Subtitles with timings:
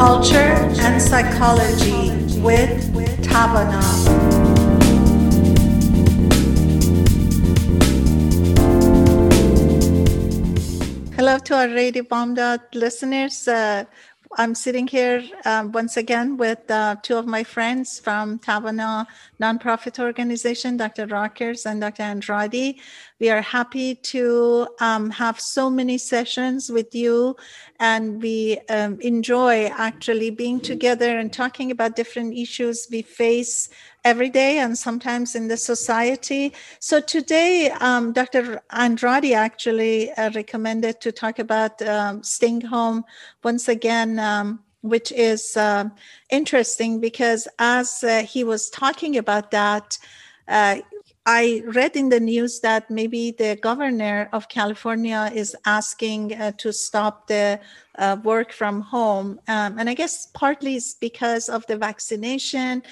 [0.00, 2.08] Culture and Psychology
[2.40, 2.90] with
[3.22, 3.82] Tavana.
[11.14, 13.46] Hello to our Radio Bamdad listeners.
[13.46, 13.84] Uh,
[14.38, 19.06] I'm sitting here um, once again with uh, two of my friends from Tavana
[19.40, 21.06] nonprofit organization, Dr.
[21.08, 22.04] Rockers and Dr.
[22.04, 22.76] Andrade.
[23.18, 27.34] We are happy to um, have so many sessions with you,
[27.80, 33.68] and we um, enjoy actually being together and talking about different issues we face
[34.04, 36.52] every day and sometimes in the society.
[36.78, 38.62] So today, um, Dr.
[38.70, 43.04] Andrade actually uh, recommended to talk about um, staying home
[43.42, 44.18] once again.
[44.18, 45.84] Um, which is uh,
[46.30, 49.98] interesting because as uh, he was talking about that,
[50.48, 50.76] uh,
[51.26, 56.72] I read in the news that maybe the governor of California is asking uh, to
[56.72, 57.60] stop the
[57.98, 59.38] uh, work from home.
[59.46, 62.82] Um, and I guess partly it's because of the vaccination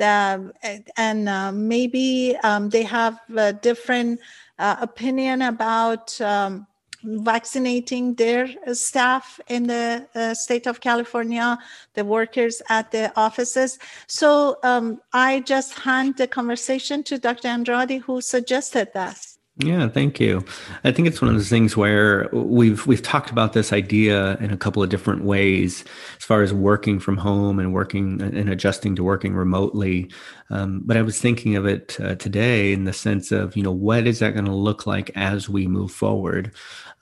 [0.00, 4.20] and uh, maybe um, they have a different
[4.58, 6.66] uh, opinion about um,
[7.04, 11.58] vaccinating their staff in the uh, state of California,
[11.94, 13.78] the workers at the offices.
[14.06, 17.48] So um, I just hand the conversation to Dr.
[17.48, 19.33] Andrade, who suggested that.
[19.58, 20.44] Yeah, thank you.
[20.82, 24.50] I think it's one of those things where we've we've talked about this idea in
[24.50, 25.84] a couple of different ways,
[26.18, 30.10] as far as working from home and working and adjusting to working remotely.
[30.50, 33.70] Um, but I was thinking of it uh, today in the sense of you know
[33.70, 36.50] what is that going to look like as we move forward.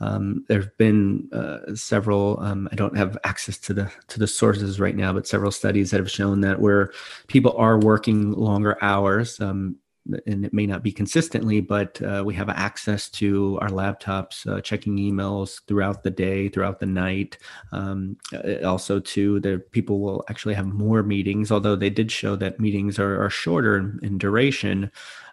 [0.00, 2.39] Um, there have been uh, several.
[2.41, 5.91] Um, I don't have access to the to the sources right now, but several studies
[5.91, 6.92] that have shown that where
[7.28, 9.77] people are working longer hours, um,
[10.27, 14.61] and it may not be consistently, but uh, we have access to our laptops, uh,
[14.61, 17.39] checking emails throughout the day, throughout the night.
[17.70, 22.36] Um, uh, also, too, the people will actually have more meetings, although they did show
[22.36, 24.91] that meetings are, are shorter in, in duration.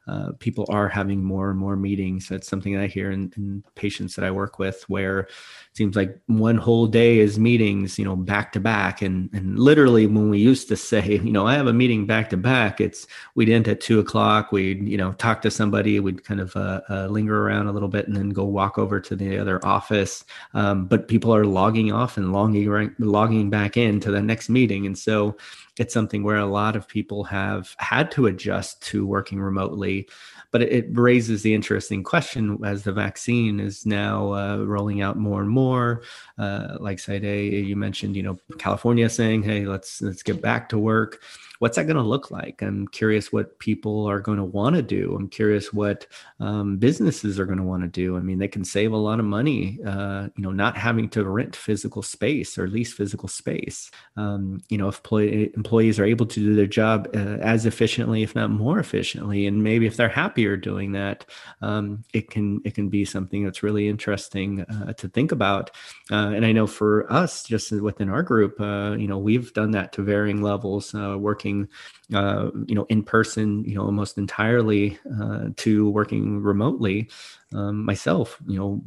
[0.07, 2.27] Uh, people are having more and more meetings.
[2.27, 5.27] That's something that I hear in, in, patients that I work with, where
[5.73, 9.01] seems like one whole day is meetings, you know, back to back.
[9.01, 12.29] And and literally, when we used to say, you know, I have a meeting back
[12.31, 14.51] to back, it's we'd end at two o'clock.
[14.51, 17.89] We'd you know talk to somebody, we'd kind of uh, uh, linger around a little
[17.89, 20.23] bit, and then go walk over to the other office.
[20.53, 24.85] Um, but people are logging off and logging logging back in to the next meeting,
[24.85, 25.37] and so
[25.79, 30.09] it's something where a lot of people have had to adjust to working remotely
[30.51, 35.41] but it, raises the interesting question as the vaccine is now uh, rolling out more
[35.41, 36.01] and more
[36.37, 40.77] uh, like Saide, you mentioned you know california saying hey let's let's get back to
[40.77, 41.21] work
[41.59, 42.61] what's that going to look like?
[42.61, 45.15] I'm curious what people are going to want to do.
[45.17, 46.07] I'm curious what
[46.39, 48.17] um, businesses are going to want to do.
[48.17, 51.23] I mean, they can save a lot of money, uh, you know, not having to
[51.25, 53.91] rent physical space or lease physical space.
[54.15, 58.23] Um, you know, if employee, employees are able to do their job uh, as efficiently,
[58.23, 61.25] if not more efficiently, and maybe if they're happier doing that,
[61.61, 65.71] um, it can it can be something that's really interesting uh, to think about.
[66.09, 69.71] Uh, and I know for us, just within our group, uh, you know, we've done
[69.71, 71.67] that to varying levels, uh, working working
[72.13, 77.09] uh, you know in person you know almost entirely uh, to working remotely
[77.53, 78.81] um, myself you know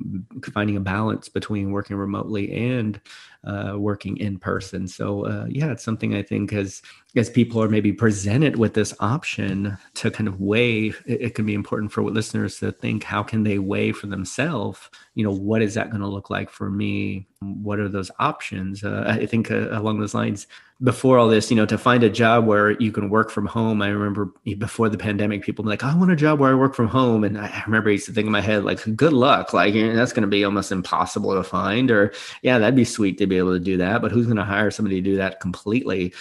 [0.53, 3.01] finding a balance between working remotely and
[3.45, 4.87] uh, working in person.
[4.87, 6.83] So uh, yeah it's something i think as
[7.15, 11.47] as people are maybe presented with this option to kind of weigh it, it can
[11.47, 15.63] be important for listeners to think how can they weigh for themselves you know what
[15.63, 17.27] is that going to look like for me?
[17.41, 18.85] What are those options?
[18.85, 20.47] Uh, i think uh, along those lines
[20.83, 23.81] before all this you know to find a job where you can work from home
[23.83, 26.89] i remember before the pandemic people like i want a job where i work from
[26.89, 27.25] home.
[27.25, 30.23] And i remember used to think in my head like good luck like that's going
[30.23, 33.61] to be almost impossible to find or yeah that'd be sweet to be able to
[33.61, 36.13] do that but who's going to hire somebody to do that completely?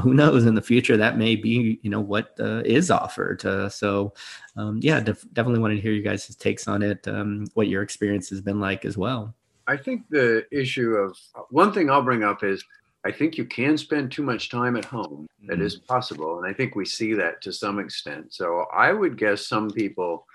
[0.00, 3.68] Who knows in the future that may be you know what uh, is offered uh,
[3.68, 4.14] so
[4.56, 7.82] um, yeah def- definitely want to hear you guys' takes on it um, what your
[7.82, 9.34] experience has been like as well.
[9.66, 11.16] I think the issue of
[11.50, 12.64] one thing i'll bring up is
[13.04, 15.66] i think you can spend too much time at home That mm-hmm.
[15.66, 19.46] is possible and i think we see that to some extent so i would guess
[19.46, 20.26] some people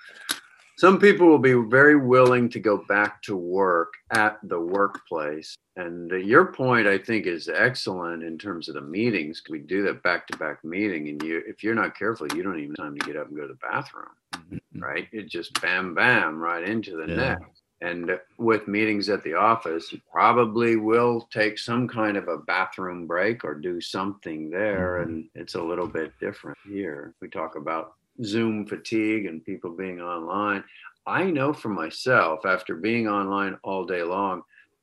[0.77, 5.55] some people will be very willing to go back to work at the workplace.
[5.77, 9.41] And your point, I think, is excellent in terms of the meetings.
[9.49, 12.59] We do that back to back meeting, and you, if you're not careful, you don't
[12.59, 14.79] even have time to get up and go to the bathroom, mm-hmm.
[14.79, 15.07] right?
[15.13, 17.15] It just bam, bam, right into the yeah.
[17.15, 17.61] next.
[17.81, 23.05] And with meetings at the office, you probably will take some kind of a bathroom
[23.05, 24.99] break or do something there.
[24.99, 25.09] Mm-hmm.
[25.09, 27.13] And it's a little bit different here.
[27.21, 27.93] We talk about
[28.23, 30.63] Zoom fatigue and people being online.
[31.05, 34.41] I know for myself, after being online all day long,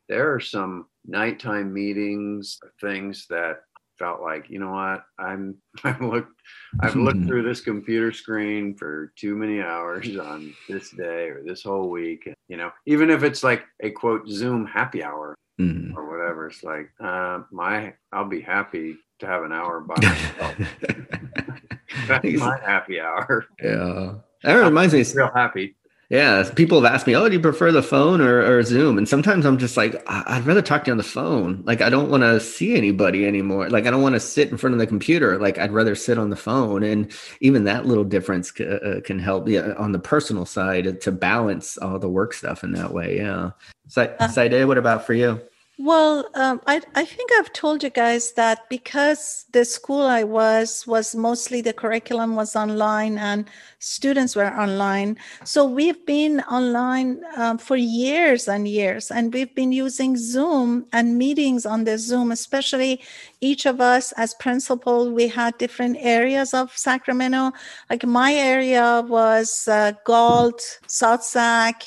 [0.08, 3.62] there are some nighttime meetings, things that
[3.98, 6.40] felt like, you know what, I'm I've looked
[6.80, 11.62] I've looked through this computer screen for too many hours on this day or this
[11.62, 12.26] whole week.
[12.26, 15.94] And, you know, even if it's like a quote Zoom happy hour mm.
[15.96, 20.54] or whatever, it's like uh, my I'll be happy to have an hour by myself.
[22.08, 23.46] That's my happy hour.
[23.62, 24.14] Yeah.
[24.42, 25.04] That reminds me.
[25.14, 25.76] Real happy.
[26.12, 29.08] Yeah, people have asked me, "Oh, do you prefer the phone or, or Zoom?" And
[29.08, 31.62] sometimes I'm just like, "I'd rather talk to you on the phone.
[31.64, 33.70] Like, I don't want to see anybody anymore.
[33.70, 35.38] Like, I don't want to sit in front of the computer.
[35.38, 37.10] Like, I'd rather sit on the phone." And
[37.40, 41.78] even that little difference c- uh, can help yeah, on the personal side to balance
[41.78, 43.16] all the work stuff in that way.
[43.16, 43.52] Yeah.
[43.88, 45.40] Sa- uh, Saide, what about for you?
[45.78, 50.86] Well, um, I, I think I've told you guys that because the school I was
[50.86, 53.48] was mostly the curriculum was online and
[53.78, 55.16] students were online.
[55.44, 61.16] So we've been online um, for years and years, and we've been using Zoom and
[61.16, 63.00] meetings on the Zoom, especially
[63.40, 67.50] each of us as principal, we had different areas of Sacramento.
[67.88, 71.82] Like my area was uh, Galt, South Sac,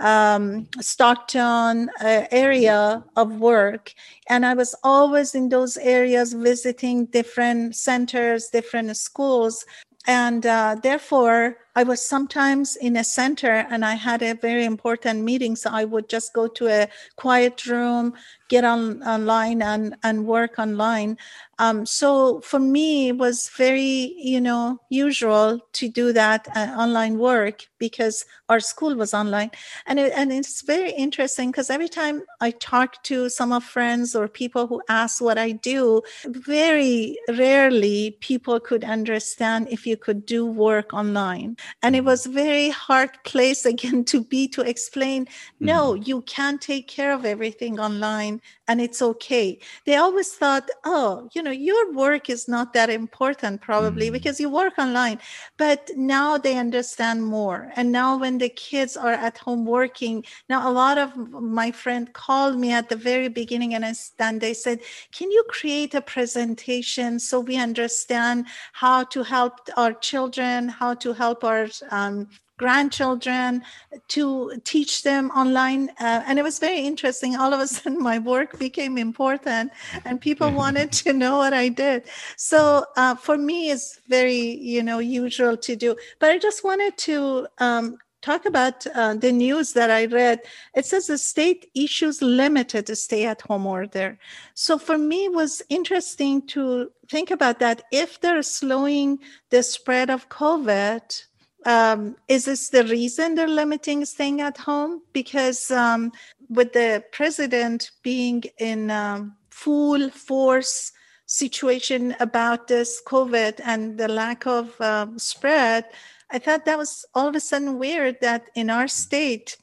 [0.00, 3.92] um, Stockton uh, area of work.
[4.28, 9.64] And I was always in those areas visiting different centers, different schools.
[10.06, 15.22] And uh, therefore, I was sometimes in a center and I had a very important
[15.22, 15.54] meeting.
[15.54, 18.14] So I would just go to a quiet room,
[18.48, 21.16] get on online and, and work online.
[21.60, 27.18] Um, so for me, it was very, you know, usual to do that uh, online
[27.18, 29.50] work because our school was online.
[29.86, 34.14] And, it, and it's very interesting because every time I talk to some of friends
[34.14, 40.24] or people who ask what I do, very rarely people could understand if you could
[40.26, 41.56] do work online.
[41.82, 45.26] And it was very hard place again to be to explain,
[45.58, 46.04] no, mm-hmm.
[46.06, 49.58] you can't take care of everything online and it's okay.
[49.86, 54.12] They always thought, oh, you know, your work is not that important probably mm.
[54.12, 55.18] because you work online.
[55.56, 57.72] But now they understand more.
[57.76, 62.12] And now when the kids are at home working, now a lot of my friend
[62.12, 63.84] called me at the very beginning and,
[64.18, 64.80] and they said,
[65.12, 71.12] can you create a presentation so we understand how to help our children, how to
[71.12, 73.62] help our um, grandchildren
[74.08, 78.18] to teach them online uh, and it was very interesting all of a sudden my
[78.18, 79.72] work became important
[80.04, 82.04] and people wanted to know what i did
[82.36, 86.96] so uh, for me it's very you know usual to do but i just wanted
[86.98, 90.40] to um, talk about uh, the news that I read.
[90.74, 94.18] It says the state issues limited stay-at-home order.
[94.54, 97.82] So for me, it was interesting to think about that.
[97.92, 99.18] If they're slowing
[99.50, 101.24] the spread of COVID,
[101.68, 105.02] um, is this the reason they're limiting staying at home?
[105.12, 106.12] Because um,
[106.48, 110.92] with the president being in um, full force
[111.26, 115.84] situation about this COVID and the lack of um, spread,
[116.30, 119.58] I thought that was all of a sudden weird that in our state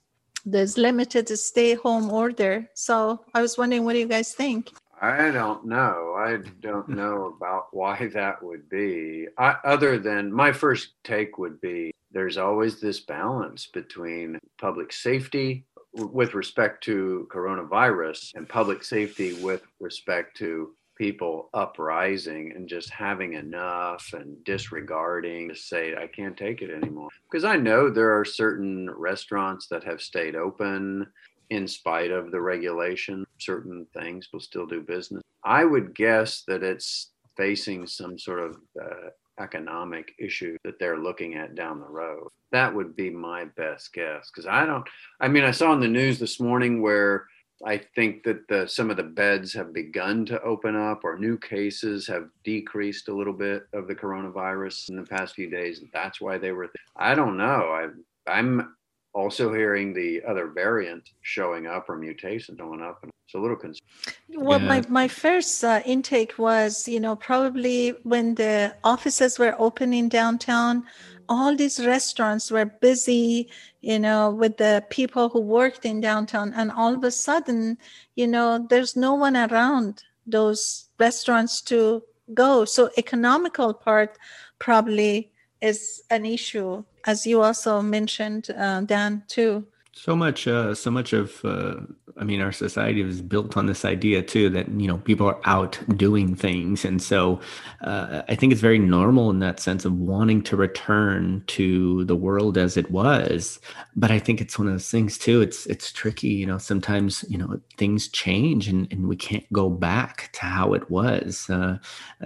[0.45, 2.69] there's limited stay home order.
[2.75, 4.71] So I was wondering, what do you guys think?
[5.01, 6.15] I don't know.
[6.17, 9.27] I don't know about why that would be.
[9.37, 15.65] I, other than my first take would be there's always this balance between public safety
[15.93, 23.33] with respect to coronavirus and public safety with respect to people uprising and just having
[23.33, 28.23] enough and disregarding to say i can't take it anymore because i know there are
[28.25, 31.05] certain restaurants that have stayed open
[31.49, 35.23] in spite of the regulation, certain things will still do business.
[35.43, 39.09] I would guess that it's facing some sort of uh,
[39.39, 42.27] economic issue that they're looking at down the road.
[42.51, 44.85] That would be my best guess because I don't.
[45.19, 47.25] I mean, I saw in the news this morning where
[47.65, 51.37] I think that the, some of the beds have begun to open up, or new
[51.37, 55.81] cases have decreased a little bit of the coronavirus in the past few days.
[55.93, 56.69] That's why they were.
[56.95, 57.91] I don't know.
[58.27, 58.75] I, I'm
[59.15, 63.55] also hearing the other variant showing up or mutation going up and it's a little
[63.55, 63.81] concerned.
[64.29, 64.67] Well yeah.
[64.67, 70.09] my, my first uh, intake was you know probably when the offices were open in
[70.09, 70.83] downtown
[71.27, 73.49] all these restaurants were busy
[73.81, 77.77] you know with the people who worked in downtown and all of a sudden
[78.15, 82.03] you know there's no one around those restaurants to
[82.33, 82.65] go.
[82.65, 84.17] So economical part
[84.59, 85.31] probably
[85.61, 89.65] is an issue as you also mentioned, uh, Dan, too.
[89.93, 91.75] so much uh, so much of uh,
[92.17, 95.39] i mean our society is built on this idea too that you know people are
[95.45, 96.85] out doing things.
[96.85, 97.39] And so
[97.81, 102.15] uh, i think it's very normal in that sense of wanting to return to the
[102.15, 103.59] world as it was.
[103.95, 107.25] But i think it's one of those things too it's it's tricky you know sometimes
[107.27, 111.49] you know things change and, and we can't go back to how it was.
[111.49, 111.77] Uh,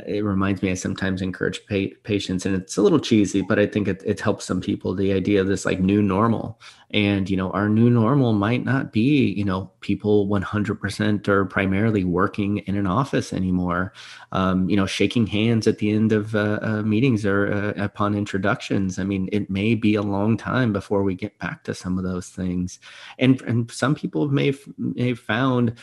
[0.08, 3.66] it reminds me i sometimes encourage pa- patients and it's a little cheesy but i
[3.66, 6.60] think it, it helps some people the idea of this like new normal
[6.92, 12.04] and you know our new normal might not be you know people 100% or primarily
[12.04, 13.94] working in an office anymore.
[14.32, 18.16] Um, you know shaking hands at the end of uh, uh, meetings or uh, upon
[18.16, 19.00] introductions.
[19.00, 22.04] I mean it may be a long time before we get back to some of
[22.04, 22.80] those things.
[23.18, 25.76] And and some people may may have found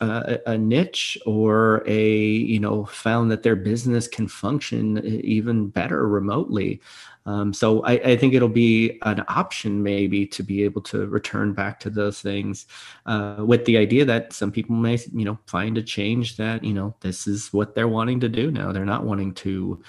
[0.00, 6.08] uh, a niche or a you know found that their business can function even better
[6.08, 6.80] remotely
[7.26, 11.52] um, so I, I, think it'll be an option maybe to be able to return
[11.52, 12.66] back to those things
[13.06, 16.74] uh, with the idea that some people may, you know, find a change that, you
[16.74, 18.72] know, this is what they're wanting to do now.
[18.72, 19.80] They're not wanting to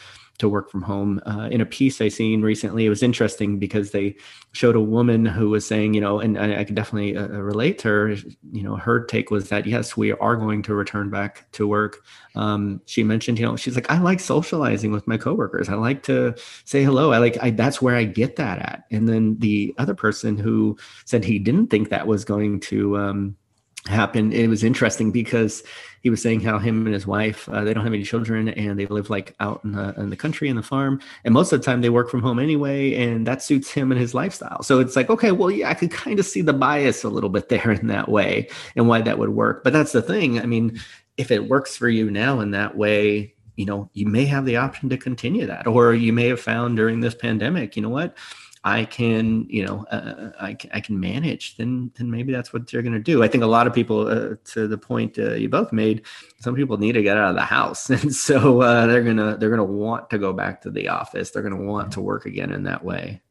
[0.43, 1.21] to work from home.
[1.25, 4.15] Uh, in a piece I seen recently, it was interesting because they
[4.51, 7.87] showed a woman who was saying, you know, and I, can definitely uh, relate to
[7.87, 8.09] her.
[8.51, 12.03] You know, her take was that yes, we are going to return back to work.
[12.35, 15.69] Um, she mentioned, you know, she's like, I like socializing with my coworkers.
[15.69, 16.35] I like to
[16.65, 17.13] say hello.
[17.13, 18.83] I like I, that's where I get that at.
[18.91, 23.37] And then the other person who said he didn't think that was going to um,
[23.87, 24.31] happen.
[24.31, 25.63] It was interesting because
[26.01, 28.77] he was saying how him and his wife uh, they don't have any children and
[28.77, 31.01] they live like out in the, in the country in the farm.
[31.23, 33.99] And most of the time they work from home anyway and that suits him and
[33.99, 34.63] his lifestyle.
[34.63, 37.29] So it's like okay well yeah i could kind of see the bias a little
[37.29, 39.63] bit there in that way and why that would work.
[39.63, 40.39] But that's the thing.
[40.39, 40.79] I mean
[41.17, 44.57] if it works for you now in that way you know you may have the
[44.57, 48.17] option to continue that or you may have found during this pandemic you know what
[48.65, 52.81] I can, you know, uh, I, I can manage, then then maybe that's what they're
[52.81, 53.21] going to do.
[53.21, 56.03] I think a lot of people, uh, to the point uh, you both made,
[56.39, 59.49] some people need to get out of the house, and so uh, they're gonna they're
[59.49, 61.31] gonna want to go back to the office.
[61.31, 63.21] They're gonna want to work again in that way.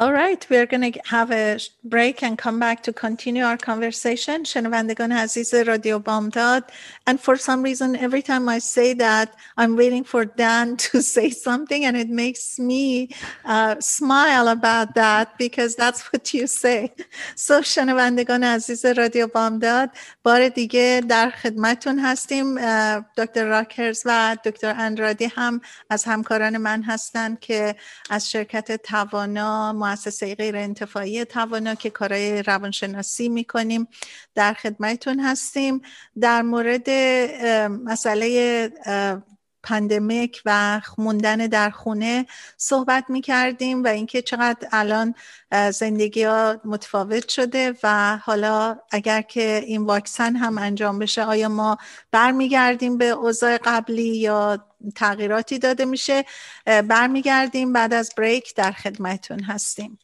[0.00, 4.44] All right, we're going to have a break and come back to continue our conversation.
[4.44, 6.70] شنوندگان عزیز رادیو بامداد.
[7.06, 11.30] And for some reason, every time I say that, I'm waiting for Dan to say
[11.30, 13.08] something and it makes me
[13.46, 16.92] uh, smile about that because that's what you say.
[17.34, 19.90] So شنوندگان عزیز رادیو بامداد
[20.22, 22.54] بار دیگه در خدمتون هستیم.
[23.16, 27.76] دکتر راکرز و دکتر اندرادی هم از همکاران من هستند که
[28.10, 33.87] از شرکت توانا مؤسسه غیر انتفاعی توانا که کارهای روانشناسی می‌کنیم
[34.35, 35.81] در خدمتتون هستیم.
[36.19, 36.89] در مورد
[37.69, 38.69] مسئله
[39.63, 42.25] پندمیک و موندن در خونه
[42.57, 45.15] صحبت می کردیم و اینکه چقدر الان
[45.71, 51.77] زندگی ها متفاوت شده و حالا اگر که این واکسن هم انجام بشه آیا ما
[52.11, 54.65] برمیگردیم به اوضاع قبلی یا
[54.95, 56.25] تغییراتی داده میشه؟
[56.65, 59.99] برمیگردیم بعد از بریک در خدمتون هستیم.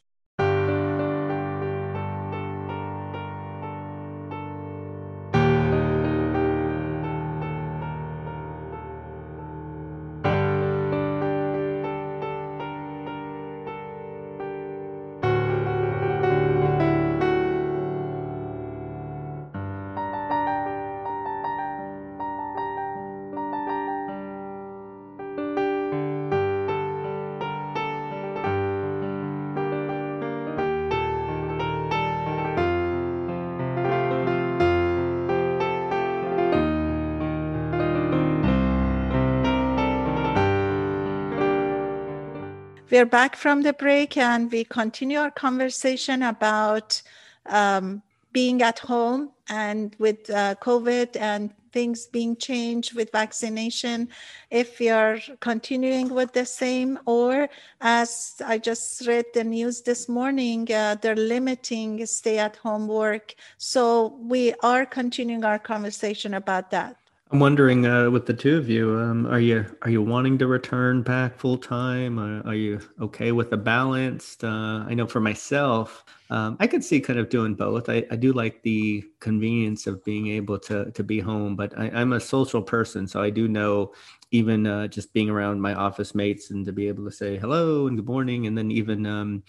[42.98, 47.00] We're back from the break and we continue our conversation about
[47.46, 48.02] um,
[48.34, 54.10] being at home and with uh, COVID and things being changed with vaccination,
[54.50, 57.50] if we are continuing with the same, or
[57.82, 63.36] as I just read the news this morning, uh, they're limiting stay at home work.
[63.60, 66.98] So we are continuing our conversation about that.
[67.30, 70.48] I'm wondering, uh, with the two of you, um, are you are you wanting to
[70.48, 72.18] return back full time?
[72.20, 74.38] Are, are, you okay with the balance?
[74.42, 77.90] Uh, I know for myself, um, I could see kind of doing both.
[77.90, 81.88] I, I do like the convenience of being able to to be home, but I,
[81.88, 83.94] am a social person, so I do know
[84.32, 87.88] even uh, just being around my office mates and to be able to say hello
[87.88, 89.44] and good morning, and then even um,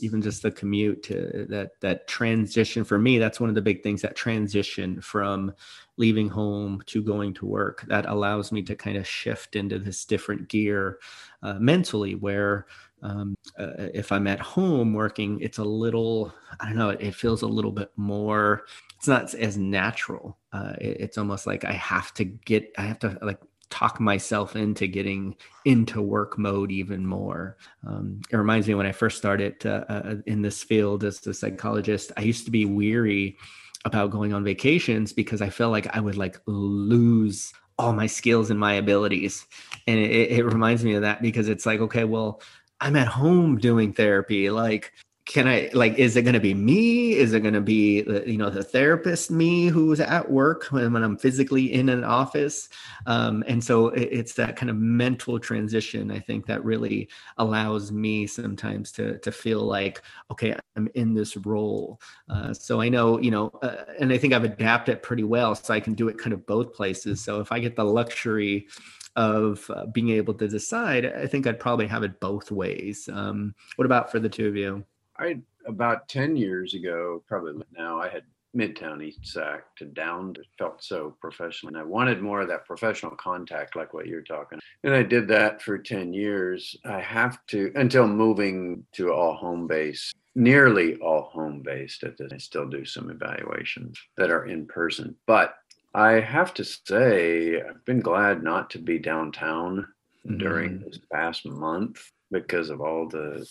[0.00, 3.82] even just the commute to that that transition for me that's one of the big
[3.82, 5.52] things that transition from
[5.96, 10.04] leaving home to going to work that allows me to kind of shift into this
[10.04, 10.98] different gear
[11.42, 12.66] uh, mentally where
[13.02, 17.14] Um, uh, if I'm at home working, it's a little, I don't know, it, it
[17.14, 18.64] feels a little bit more,
[18.96, 20.38] it's not as natural.
[20.52, 23.40] Uh, it, it's almost like I have to get, I have to like
[23.70, 27.56] talk myself into getting into work mode even more.
[27.86, 31.34] Um, it reminds me when I first started uh, uh, in this field as a
[31.34, 33.38] psychologist, I used to be weary
[33.84, 38.50] about going on vacations because I felt like I would like lose all my skills
[38.50, 39.46] and my abilities.
[39.86, 42.40] And it, it reminds me of that because it's like, okay, well,
[42.82, 44.50] I'm at home doing therapy.
[44.50, 44.92] Like,
[45.24, 47.12] can I like is it going to be me?
[47.12, 51.04] Is it going to be you know the therapist me who's at work when, when
[51.04, 52.68] I'm physically in an office?
[53.06, 57.92] Um, and so it, it's that kind of mental transition I think that really allows
[57.92, 60.02] me sometimes to to feel like
[60.32, 62.00] okay I'm in this role.
[62.28, 65.72] Uh, so I know you know uh, and I think I've adapted pretty well so
[65.72, 67.22] I can do it kind of both places.
[67.22, 68.66] So if I get the luxury
[69.14, 73.08] of uh, being able to decide I think I'd probably have it both ways.
[73.12, 74.84] Um, what about for the two of you
[75.18, 78.24] I about 10 years ago, probably now, I had
[78.56, 80.34] Midtown East Sac to down.
[80.38, 81.68] It felt so professional.
[81.68, 84.60] And I wanted more of that professional contact, like what you're talking.
[84.84, 86.76] And I did that for 10 years.
[86.84, 92.32] I have to, until moving to all home base, nearly all home based at this.
[92.32, 95.16] I still do some evaluations that are in person.
[95.26, 95.54] But
[95.94, 99.86] I have to say, I've been glad not to be downtown
[100.26, 100.38] mm-hmm.
[100.38, 103.46] during this past month because of all the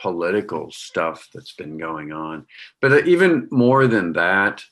[0.00, 2.46] political stuff that's been going on.
[2.80, 4.62] But uh, even more than that,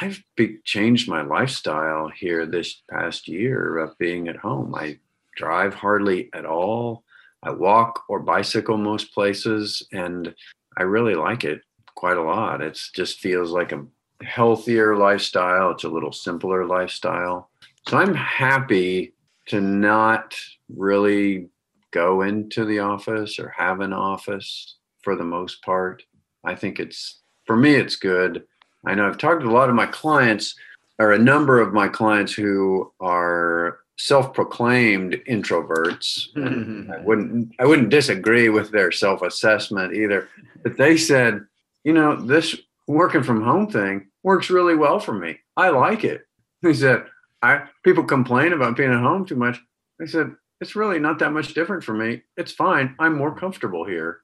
[0.00, 4.74] I've be- changed my lifestyle here this past year of being at home.
[4.74, 4.98] I
[5.36, 7.04] drive hardly at all.
[7.42, 10.34] I walk or bicycle most places, and
[10.76, 11.60] I really like it
[11.94, 12.60] quite a lot.
[12.60, 13.84] It just feels like a
[14.22, 15.70] healthier lifestyle.
[15.70, 17.50] It's a little simpler lifestyle.
[17.88, 19.14] So I'm happy
[19.46, 20.36] to not
[20.68, 21.48] really
[21.92, 26.02] go into the office or have an office for the most part.
[26.44, 28.44] I think it's, for me, it's good.
[28.86, 30.54] I know I've talked to a lot of my clients,
[30.98, 36.32] or a number of my clients who are self-proclaimed introverts.
[36.34, 36.90] Mm-hmm.
[36.92, 40.28] I wouldn't, I wouldn't disagree with their self-assessment either,
[40.62, 41.44] but they said,
[41.84, 45.38] you know, this working from home thing works really well for me.
[45.56, 46.26] I like it.
[46.62, 47.06] He said,
[47.42, 49.60] I people complain about being at home too much.
[50.00, 52.22] I said, it's really not that much different for me.
[52.36, 52.94] It's fine.
[52.98, 54.20] I'm more comfortable here.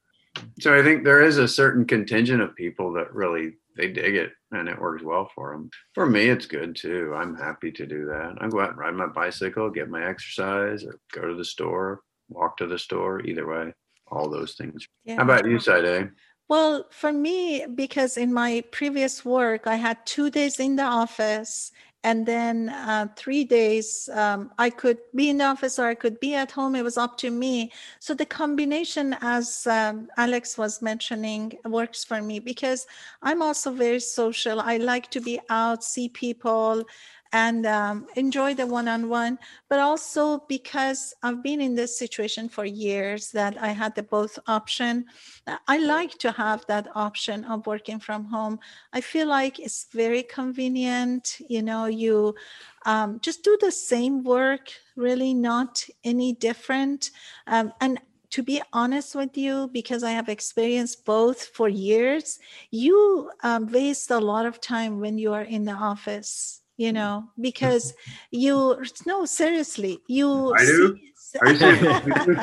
[0.61, 4.33] So I think there is a certain contingent of people that really they dig it
[4.51, 5.71] and it works well for them.
[5.95, 7.15] For me, it's good too.
[7.17, 8.37] I'm happy to do that.
[8.41, 12.03] I go out and ride my bicycle, get my exercise, or go to the store,
[12.29, 13.21] walk to the store.
[13.25, 13.75] Either way,
[14.11, 14.87] all those things.
[15.05, 15.17] Yeah.
[15.17, 16.11] How about you, Saide?
[16.49, 21.73] Well, for me, because in my previous work, I had two days in the office
[22.05, 26.19] and then uh, three days um, i could be in the office or i could
[26.21, 26.75] be at home.
[26.75, 27.73] It was up to me.
[28.01, 32.87] So the combination as um, alex was mentioning works for me because
[33.23, 34.61] i'm also very social.
[34.61, 36.85] I like to be out see people
[37.33, 43.31] and um, enjoy the one-on-one but also because i've been in this situation for years
[43.31, 45.05] that i had the both option.
[45.67, 48.59] I like to have that option of working from home.
[48.93, 52.35] I feel like it's very convenient you know you
[52.85, 57.11] um, just do the same work really not any different.
[57.47, 62.39] Um, and to be honest with you, because I have experienced both for years,
[62.71, 66.95] you um, waste a lot of time when you are in the office you mm-hmm.
[66.95, 67.95] know because
[68.31, 70.99] you no seriously you i do?
[71.41, 72.39] are you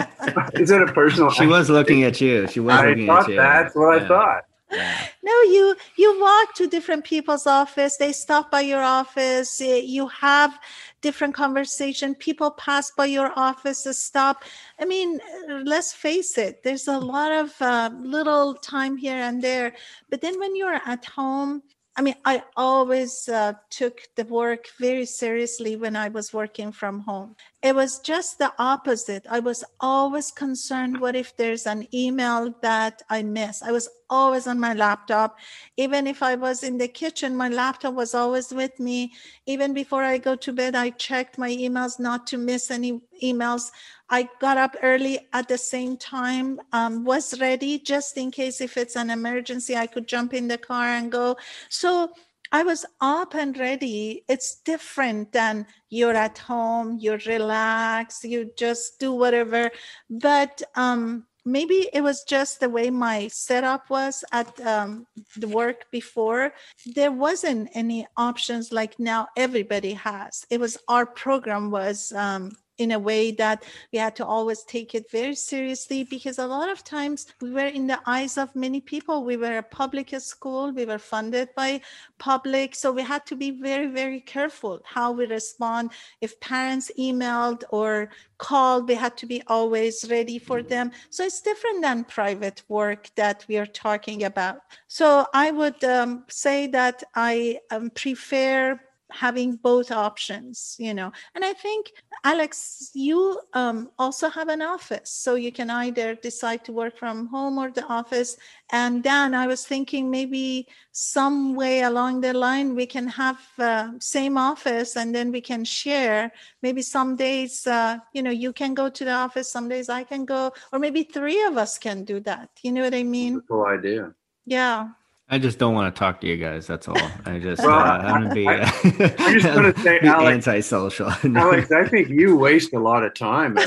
[0.54, 2.48] is it a personal she was looking at you.
[2.48, 3.36] She was I looking at you.
[3.36, 4.06] that's what yeah.
[4.06, 4.44] i thought.
[4.72, 5.08] Yeah.
[5.24, 7.98] no you you walk to different people's office.
[7.98, 9.62] They stop by your office.
[9.62, 10.60] Eh, you have
[11.02, 12.13] different conversation.
[12.13, 14.44] People pass by your office to stop.
[14.80, 15.20] I mean
[15.63, 19.76] let's face it there's a lot of uh, little time here and there.
[20.10, 21.63] But then when you're at home
[22.00, 27.02] I mean, I always uh, took the work very seriously when I was working from
[27.02, 27.36] home.
[27.62, 29.26] It was just the opposite.
[29.30, 33.62] I was always concerned what if there's an email that I miss?
[33.62, 35.38] I was always on my laptop.
[35.76, 39.12] Even if I was in the kitchen, my laptop was always with me.
[39.45, 43.72] Even before I go to bed, I checked my emails not to miss any emails.
[44.10, 48.78] I got up early at the same time, um, was ready just in case if
[48.78, 51.36] it's an emergency, I could jump in the car and go.
[51.67, 52.13] So
[52.52, 54.24] I was up and ready.
[54.28, 59.70] It's different than you're at home, you're relaxed, you just do whatever.
[60.10, 65.06] But um, maybe it was just the way my setup was at um,
[65.38, 66.54] the work before.
[66.96, 70.46] There wasn't any options like now everybody has.
[70.50, 73.63] It was our program was um, in a way that
[73.94, 77.68] we had to always take it very seriously because a lot of times we were
[77.68, 79.24] in the eyes of many people.
[79.24, 81.82] We were a public school, we were funded by
[82.18, 82.74] public.
[82.74, 85.92] So we had to be very, very careful how we respond.
[86.22, 90.92] If parents emailed or called, we had to be always ready for them.
[91.10, 94.62] So it's different than private work that we are talking about.
[94.88, 98.80] So I would um, say that I um, prefer
[99.12, 101.12] having both options you know?
[101.36, 101.91] And i think
[102.24, 107.28] alex you um, also have an office so you can either decide to work from
[107.28, 108.38] home or the office.
[108.72, 113.91] And dan i was thinking maybe some way along the line we can have uh,
[114.00, 116.32] same office and then we can share.
[116.62, 120.04] Maybe some days uh, you know you can go to the office some days i
[120.04, 122.50] can go or maybe three of us can do that.
[122.63, 123.41] You know what i mean?
[123.48, 124.13] Cool idea.
[124.45, 124.89] Yeah
[125.32, 126.65] I just don't want to talk to you guys.
[126.65, 126.98] That's all.
[127.26, 128.48] I just well, uh, I'm gonna be.
[128.48, 131.12] I, I just want to say, Alex, antisocial.
[131.36, 133.58] Alex, I think you waste a lot of time.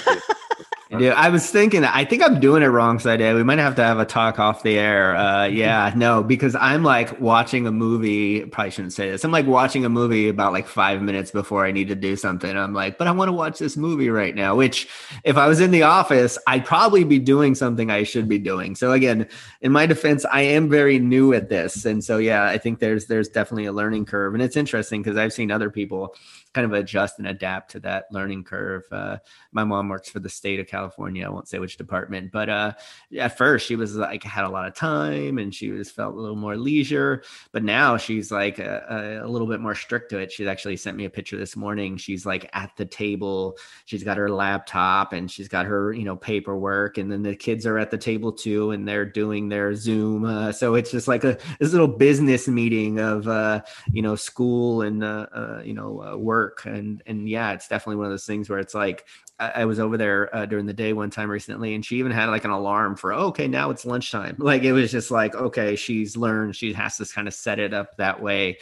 [0.98, 1.84] Yeah, I was thinking.
[1.84, 3.34] I think I'm doing it wrong, Saideh.
[3.34, 5.16] We might have to have a talk off the air.
[5.16, 8.44] Uh, yeah, no, because I'm like watching a movie.
[8.44, 9.24] Probably shouldn't say this.
[9.24, 12.56] I'm like watching a movie about like five minutes before I need to do something.
[12.56, 14.54] I'm like, but I want to watch this movie right now.
[14.54, 14.86] Which,
[15.24, 18.74] if I was in the office, I'd probably be doing something I should be doing.
[18.74, 19.28] So again,
[19.62, 23.06] in my defense, I am very new at this, and so yeah, I think there's
[23.06, 26.14] there's definitely a learning curve, and it's interesting because I've seen other people
[26.52, 28.84] kind of adjust and adapt to that learning curve.
[28.92, 29.16] Uh,
[29.52, 30.81] my mom works for the state of California.
[31.24, 32.72] I won't say which department, but uh,
[33.18, 36.20] at first she was like had a lot of time and she was felt a
[36.20, 37.22] little more leisure.
[37.52, 40.30] But now she's like a, a, little bit more strict to it.
[40.30, 41.96] She's actually sent me a picture this morning.
[41.96, 43.56] She's like at the table.
[43.86, 47.66] She's got her laptop and she's got her you know paperwork, and then the kids
[47.66, 50.24] are at the table too, and they're doing their Zoom.
[50.24, 54.82] Uh, so it's just like a this little business meeting of uh, you know school
[54.82, 58.26] and uh, uh, you know work work and and yeah it's definitely one of those
[58.26, 59.06] things where it's like
[59.42, 62.12] i, I was over there uh, during the day one time recently and she even
[62.12, 64.36] had like an alarm for oh, okay now it's lunchtime.
[64.42, 67.72] Like it was just like okay she's learned she has to kind of set it
[67.72, 68.58] up that way.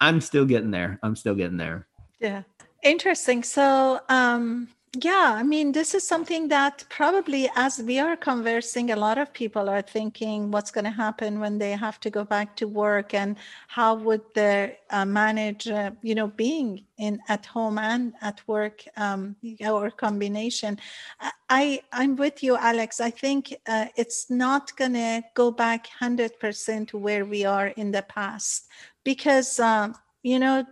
[0.00, 1.86] I'm still getting there i'm still getting there.
[2.20, 2.42] Yeah.
[2.82, 3.42] Interesting.
[3.42, 4.68] So um
[5.02, 9.32] yeah, I mean, this is something that probably as we are conversing, a lot of
[9.32, 13.12] people are thinking what's going to happen when they have to go back to work
[13.14, 18.40] and how would they uh, manage, uh, you know, being in at home and at
[18.46, 19.34] work um,
[19.66, 20.78] or combination.
[21.48, 23.00] I, I'm with you, Alex.
[23.00, 27.90] I think uh, it's not going to go back 100% to where we are in
[27.90, 28.68] the past
[29.02, 30.64] because, um, you know,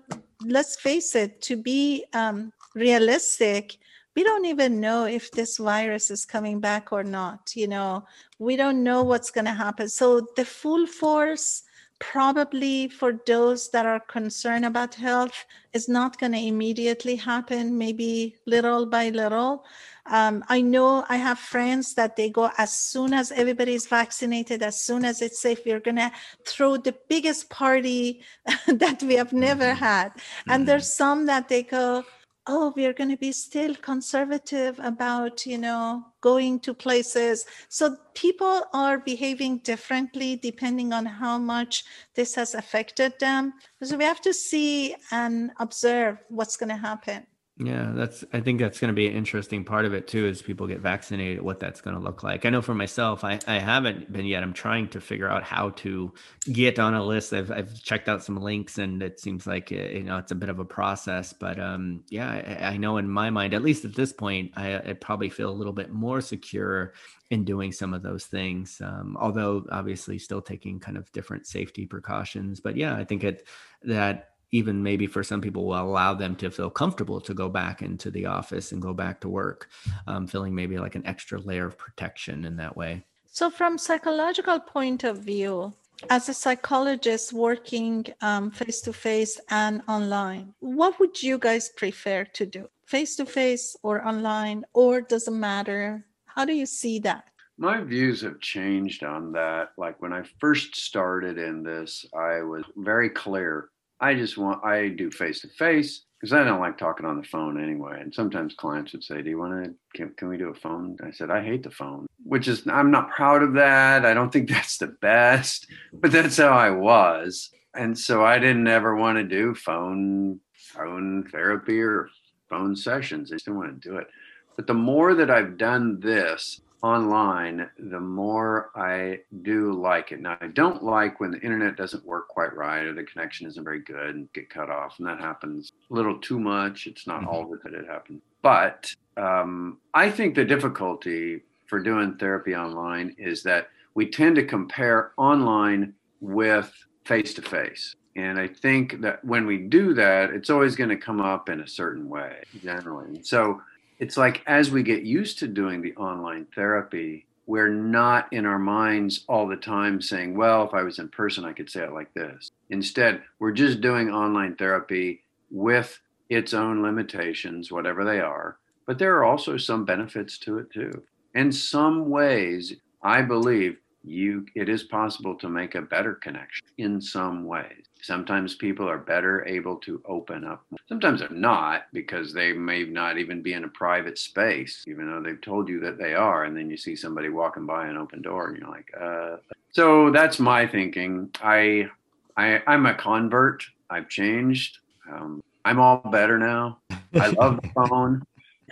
[0.44, 3.76] let's face it, to be um, realistic,
[4.14, 8.04] we don't even know if this virus is coming back or not you know
[8.38, 11.62] we don't know what's going to happen so the full force
[11.98, 18.34] probably for those that are concerned about health is not going to immediately happen maybe
[18.44, 19.64] little by little
[20.06, 24.64] um, i know i have friends that they go as soon as everybody is vaccinated
[24.64, 26.10] as soon as it's safe we're going to
[26.44, 28.20] throw the biggest party
[28.66, 29.84] that we have never mm-hmm.
[29.84, 30.10] had
[30.48, 30.64] and mm-hmm.
[30.64, 32.04] there's some that they go
[32.46, 37.44] oh we're going to be still conservative about you know going to places.
[37.68, 43.54] So people are behaving differently depending on how much this has affected them.
[43.82, 47.26] So we have to see and observe what's going to happen
[47.58, 50.40] yeah, that's I think that's going to be an interesting part of it too as
[50.40, 52.46] people get vaccinated what that's going to look like.
[52.46, 54.42] I know for myself I I haven't been yet.
[54.42, 56.14] I'm trying to figure out how to
[56.50, 57.34] get on a list.
[57.34, 60.34] I've I've checked out some links and it seems like uh, you know it's a
[60.34, 63.84] bit of a process, but um yeah, I, I know in my mind at least
[63.84, 66.94] at this point I, I probably feel a little bit more secure
[67.30, 68.80] in doing some of those things.
[68.82, 73.46] Um, although obviously still taking kind of different safety precautions, but yeah, I think it
[73.82, 77.82] that even maybe for some people will allow them to feel comfortable to go back
[77.82, 79.70] into the office and go back to work
[80.06, 83.02] um, feeling maybe like an extra layer of protection in that way.
[83.26, 85.72] So from psychological point of view
[86.10, 88.04] as a psychologist working
[88.52, 92.68] face to face and online what would you guys prefer to do?
[92.84, 96.04] Face to face or online or doesn't matter?
[96.26, 97.24] How do you see that?
[97.56, 99.70] My views have changed on that.
[99.78, 103.70] Like when i first started in this i was very clear
[104.02, 107.26] I just want I do face to face because I don't like talking on the
[107.26, 108.00] phone anyway.
[108.00, 109.74] And sometimes clients would say, "Do you want to?
[109.94, 112.90] Can, can we do a phone?" I said, "I hate the phone," which is I'm
[112.90, 114.04] not proud of that.
[114.04, 118.66] I don't think that's the best, but that's how I was, and so I didn't
[118.66, 122.08] ever want to do phone phone therapy or
[122.50, 123.30] phone sessions.
[123.30, 124.08] I just didn't want to do it.
[124.56, 130.20] But the more that I've done this, online, the more I do like it.
[130.20, 133.62] Now, I don't like when the internet doesn't work quite right or the connection isn't
[133.62, 134.98] very good and get cut off.
[134.98, 136.86] And that happens a little too much.
[136.86, 137.28] It's not mm-hmm.
[137.28, 138.20] all that it happens.
[138.42, 144.44] But um, I think the difficulty for doing therapy online is that we tend to
[144.44, 146.72] compare online with
[147.04, 147.94] face to face.
[148.16, 151.60] And I think that when we do that, it's always going to come up in
[151.60, 153.22] a certain way, generally.
[153.22, 153.62] So
[154.02, 158.58] it's like as we get used to doing the online therapy, we're not in our
[158.58, 161.92] minds all the time saying, well, if I was in person, I could say it
[161.92, 162.50] like this.
[162.70, 168.56] Instead, we're just doing online therapy with its own limitations, whatever they are.
[168.88, 171.04] But there are also some benefits to it too.
[171.36, 177.00] In some ways, I believe you it is possible to make a better connection in
[177.00, 177.84] some ways.
[178.02, 180.64] Sometimes people are better able to open up.
[180.88, 185.22] Sometimes they're not because they may not even be in a private space, even though
[185.22, 186.44] they've told you that they are.
[186.44, 189.36] And then you see somebody walking by an open door and you're like, uh.
[189.70, 191.30] So that's my thinking.
[191.40, 191.88] I,
[192.36, 193.64] I, I'm a convert.
[193.88, 194.78] I've changed.
[195.10, 196.78] Um, I'm all better now.
[197.20, 198.22] I love the phone.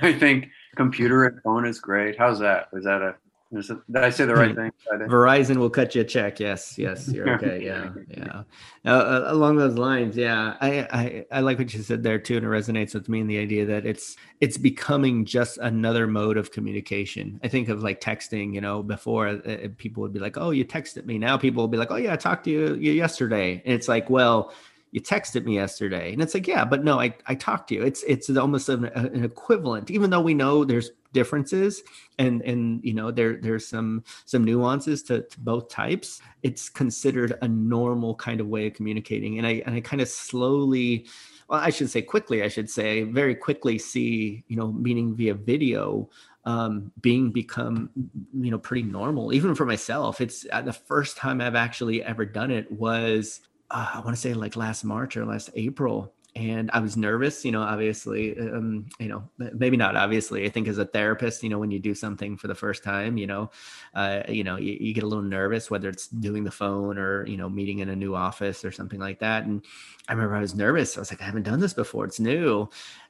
[0.01, 2.19] I think computer and phone is great.
[2.19, 2.69] How's that?
[2.73, 3.14] Is that a
[3.53, 4.71] did I say the right thing?
[5.09, 6.39] Verizon will cut you a check.
[6.39, 7.65] Yes, yes, you're okay.
[7.65, 8.43] Yeah, yeah.
[8.85, 12.37] Uh, uh, along those lines, yeah, I, I I like what you said there too,
[12.37, 16.37] and it resonates with me in the idea that it's it's becoming just another mode
[16.37, 17.41] of communication.
[17.43, 18.55] I think of like texting.
[18.55, 21.63] You know, before uh, uh people would be like, "Oh, you texted me." Now people
[21.63, 24.53] will be like, "Oh yeah, I talked to you, you yesterday." And it's like, well
[24.92, 27.83] you texted me yesterday and it's like yeah but no i, I talked to you.
[27.83, 31.83] It's it's almost an, an equivalent even though we know there's differences
[32.18, 37.37] and and you know there there's some some nuances to, to both types it's considered
[37.42, 39.38] a normal kind of way of communicating.
[39.38, 41.07] And i and i kind of slowly
[41.48, 45.35] well i should say quickly i should say very quickly see you know meaning via
[45.35, 46.09] video
[46.46, 47.90] um, being become
[48.33, 50.22] you know pretty normal even for myself.
[50.22, 54.20] It's uh, the first time i've actually ever done it was uh, I want to
[54.20, 56.12] say like last March or last April.
[56.37, 60.44] And I was nervous, you know, obviously, um, you know, maybe not obviously.
[60.44, 63.18] I think as a therapist, you know, when you do something for the first time,
[63.18, 63.50] you know,
[63.94, 67.26] uh, you know, you, you, get a little nervous, whether it's doing the phone or,
[67.26, 69.44] you know, meeting in a new office or something like that.
[69.44, 69.64] And
[70.09, 70.96] I remember I was nervous.
[70.96, 72.04] I was like, I haven't done this before.
[72.04, 72.68] It's new.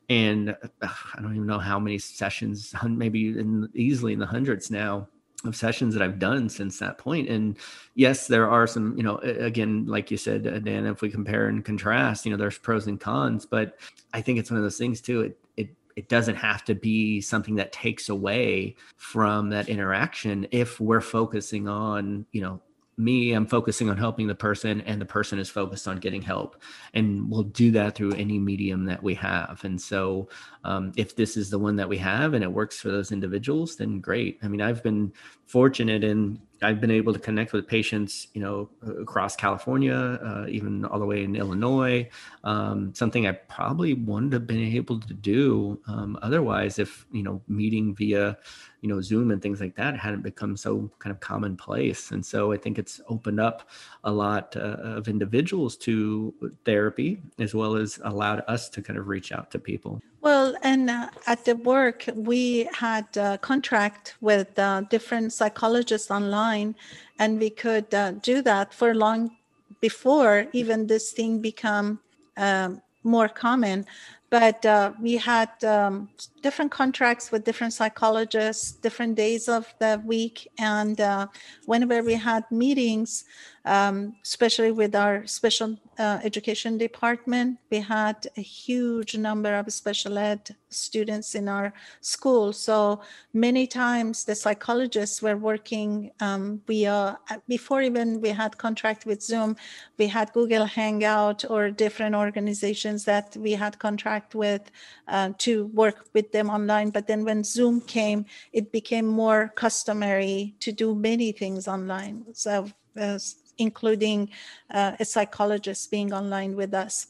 [0.08, 4.70] And uh, I don't even know how many sessions, maybe in, easily in the hundreds
[4.70, 5.08] now
[5.44, 7.28] of sessions that I've done since that point.
[7.28, 7.56] And
[7.94, 11.48] yes, there are some, you know, again, like you said, uh, Dan, if we compare
[11.48, 13.78] and contrast, you know, there's pros and cons, but
[14.12, 15.22] I think it's one of those things too.
[15.22, 20.78] It, it, it doesn't have to be something that takes away from that interaction if
[20.78, 22.60] we're focusing on, you know,
[23.00, 26.62] me i'm focusing on helping the person and the person is focused on getting help
[26.94, 30.28] and we'll do that through any medium that we have and so
[30.64, 33.76] um, if this is the one that we have and it works for those individuals
[33.76, 35.12] then great i mean i've been
[35.46, 38.68] fortunate in I've been able to connect with patients, you know,
[39.00, 42.08] across California, uh, even all the way in Illinois.
[42.44, 47.40] Um, something I probably wouldn't have been able to do um, otherwise if you know
[47.48, 48.36] meeting via,
[48.80, 52.10] you know, Zoom and things like that hadn't become so kind of commonplace.
[52.12, 53.68] And so I think it's opened up
[54.04, 59.08] a lot uh, of individuals to therapy as well as allowed us to kind of
[59.08, 60.00] reach out to people.
[60.22, 66.74] Well, and uh, at the work, we had a contract with uh, different psychologists online,
[67.18, 69.36] and we could uh, do that for long
[69.80, 72.00] before even this thing become
[72.36, 73.86] um, more common.
[74.30, 76.08] But uh, we had um,
[76.40, 81.26] different contracts with different psychologists, different days of the week, and uh,
[81.66, 83.24] whenever we had meetings,
[83.64, 87.58] um, especially with our special uh, education department.
[87.70, 92.52] We had a huge number of special ed students in our school.
[92.52, 93.02] So
[93.34, 97.18] many times the psychologists were working um, via,
[97.48, 99.56] before even we had contract with Zoom,
[99.98, 104.70] we had Google Hangout or different organizations that we had contract with
[105.08, 106.90] uh, to work with them online.
[106.90, 112.24] But then when Zoom came, it became more customary to do many things online.
[112.32, 112.68] So
[112.98, 113.18] uh,
[113.60, 114.30] including
[114.70, 117.06] uh, a psychologist being online with us.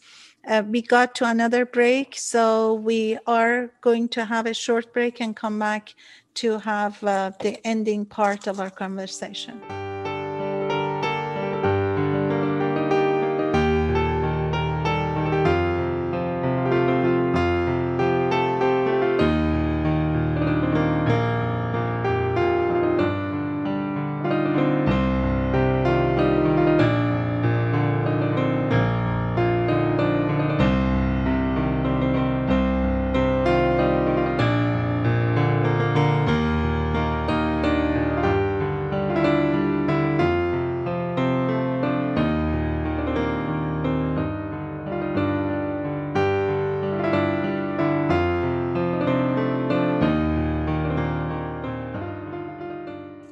[0.46, 5.20] Uh, we got to another break, so we are going to have a short break
[5.20, 5.94] and come back
[6.34, 9.60] to have uh, the ending part of our conversation.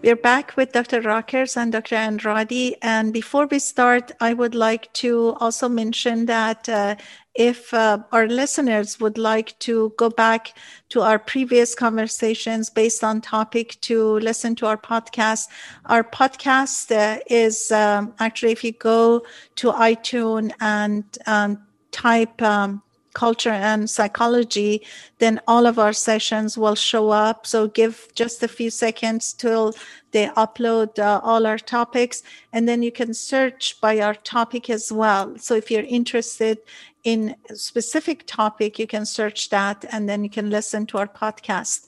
[0.09, 1.03] We're back with Dr.
[1.03, 1.97] Rockers and Dr.
[1.97, 2.77] Andrade.
[2.81, 6.97] And before we start, I would like to also mention that uh,
[7.35, 10.57] if uh, our listeners would like to go back
[10.89, 15.49] to our previous conversations based on topic to listen to our podcast,
[15.85, 19.21] our podcast uh, is um, actually, if you go
[19.57, 22.83] to iTunes and um, type um,
[23.25, 24.83] culture and psychology,
[25.19, 27.47] then all of our sessions will show up.
[27.47, 29.75] So give just a few seconds till
[30.13, 34.93] they upload uh, all our topics, and then you can search by our topic as
[34.93, 35.37] well.
[35.39, 36.59] So if you're interested
[37.03, 41.09] in a specific topic, you can search that, and then you can listen to our
[41.09, 41.87] podcast.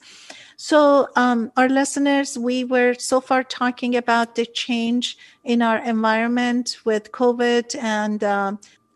[0.57, 6.77] So, um, our listeners, we were so far talking about the change in our environment
[6.85, 8.51] with COVID and uh,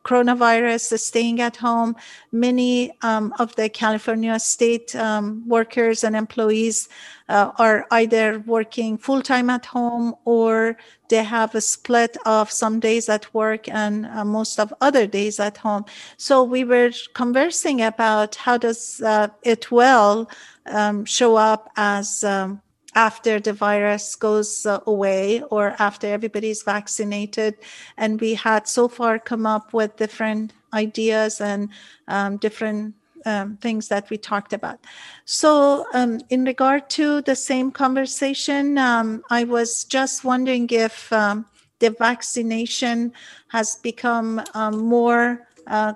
[0.05, 1.95] coronavirus, staying at home.
[2.31, 6.87] Many um, of the California state um, workers and employees
[7.27, 10.77] uh, are either working full time at home or
[11.09, 15.39] they have a split of some days at work and uh, most of other days
[15.39, 15.85] at home.
[16.17, 20.29] So we were conversing about how does uh, it well
[20.67, 22.61] um, show up as um,
[22.95, 27.55] after the virus goes uh, away or after everybody's vaccinated.
[27.97, 31.69] And we had so far come up with different ideas and
[32.07, 34.79] um, different um, things that we talked about.
[35.25, 41.45] So, um, in regard to the same conversation, um, I was just wondering if um,
[41.79, 43.13] the vaccination
[43.47, 45.93] has become um, more uh,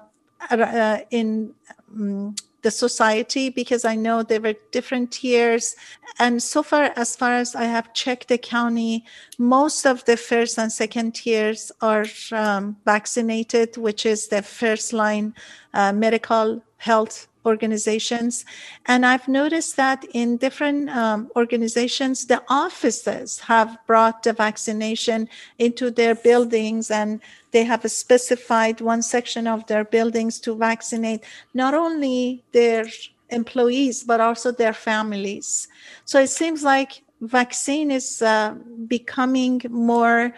[0.50, 1.54] uh, in
[1.94, 5.76] um, the society because I know there were different tiers.
[6.19, 9.06] And so far, as far as I have checked the county,
[9.38, 15.34] most of the first and second tiers are um, vaccinated, which is the first line
[15.74, 18.46] uh, medical health organizations.
[18.86, 25.92] And I've noticed that in different um, organizations, the offices have brought the vaccination into
[25.92, 32.44] their buildings and they have specified one section of their buildings to vaccinate not only
[32.52, 32.86] their
[33.30, 35.68] employees, but also their families.
[36.06, 38.56] So it seems like vaccine is uh,
[38.88, 40.34] becoming more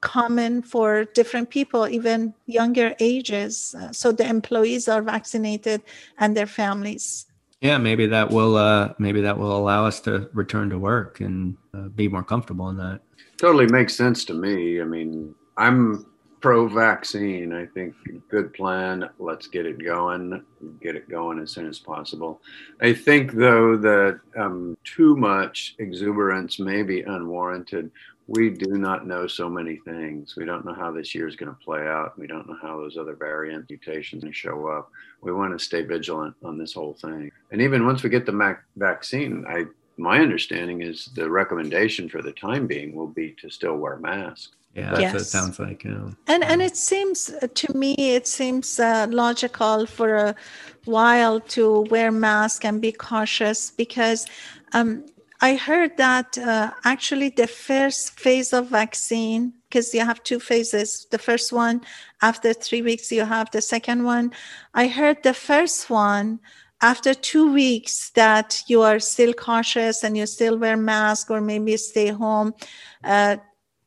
[0.00, 3.74] common for different people, even younger ages.
[3.78, 5.82] Uh, so the employees are vaccinated
[6.18, 7.26] and their families.
[7.60, 11.56] Yeah, maybe that will uh, maybe that will allow us to return to work and
[11.72, 13.00] uh, be more comfortable in that.
[13.38, 14.80] Totally makes sense to me.
[14.80, 16.06] I mean, I'm
[16.40, 17.52] pro vaccine.
[17.52, 17.94] I think
[18.28, 19.08] good plan.
[19.18, 20.44] Let's get it going.
[20.80, 22.40] Get it going as soon as possible.
[22.80, 27.90] I think, though, that um, too much exuberance may be unwarranted.
[28.28, 30.34] We do not know so many things.
[30.36, 32.18] We don't know how this year is going to play out.
[32.18, 34.90] We don't know how those other variant mutations show up.
[35.20, 37.30] We want to stay vigilant on this whole thing.
[37.52, 39.66] And even once we get the mac- vaccine, I
[39.98, 44.52] my understanding is the recommendation for the time being will be to still wear masks.
[44.76, 45.12] Yeah, that's yes.
[45.14, 45.84] what it sounds like.
[45.84, 46.10] Yeah.
[46.26, 50.34] And and it seems to me it seems uh, logical for a
[50.84, 54.26] while to wear mask and be cautious because
[54.74, 55.06] um,
[55.40, 61.06] I heard that uh, actually the first phase of vaccine because you have two phases.
[61.10, 61.80] The first one
[62.20, 64.32] after three weeks you have the second one.
[64.74, 66.40] I heard the first one
[66.82, 71.78] after two weeks that you are still cautious and you still wear mask or maybe
[71.78, 72.52] stay home.
[73.02, 73.38] Uh,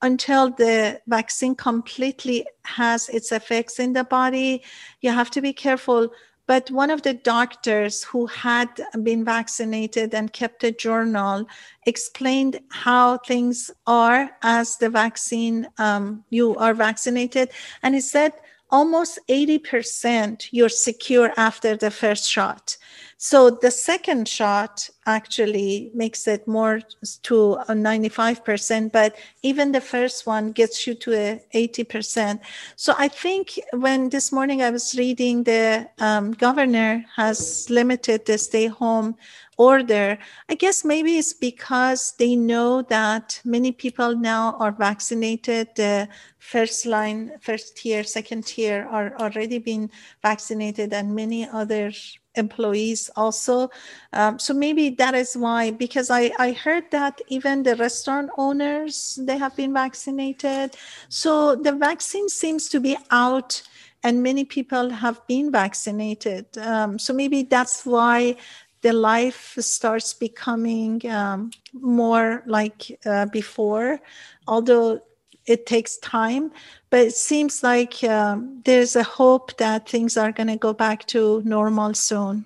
[0.02, 4.64] until the vaccine completely has its effects in the body,
[5.02, 6.10] you have to be careful.
[6.48, 11.46] But one of the doctors who had been vaccinated and kept a journal
[11.86, 17.50] explained how things are as the vaccine, um, you are vaccinated.
[17.84, 18.34] And he said
[18.72, 22.78] almost 80% you're secure after the first shot.
[23.21, 26.79] So the second shot actually makes it more
[27.23, 32.39] to a 95%, but even the first one gets you to a 80%.
[32.77, 38.38] So I think when this morning I was reading the um, governor has limited the
[38.38, 39.17] stay home
[39.58, 40.17] order.
[40.47, 45.67] I guess maybe it's because they know that many people now are vaccinated.
[45.75, 49.91] The first line, first tier, second tier are already been
[50.23, 51.91] vaccinated, and many other
[52.39, 53.69] employees also.
[54.13, 59.20] Um, so maybe that is why, because I, I heard that even the restaurant owners,
[59.22, 60.76] they have been vaccinated.
[61.09, 63.61] So the vaccine seems to be out
[64.03, 66.45] and many people have been vaccinated.
[66.57, 68.38] Um, so maybe that's why
[68.82, 73.99] the life starts becoming um, more like uh, before,
[74.47, 75.01] although
[75.50, 76.52] it takes time.
[76.91, 81.06] But it seems like um, there's a hope that things are going to go back
[81.08, 82.45] to normal soon.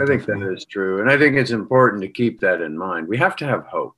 [0.00, 1.00] I think that is true.
[1.00, 3.08] And I think it's important to keep that in mind.
[3.08, 3.96] We have to have hope.